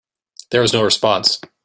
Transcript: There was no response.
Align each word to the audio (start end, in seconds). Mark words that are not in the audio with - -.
There 0.49 0.61
was 0.61 0.73
no 0.73 0.81
response. 0.83 1.39